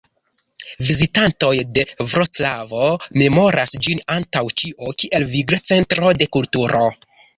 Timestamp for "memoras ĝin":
3.23-4.01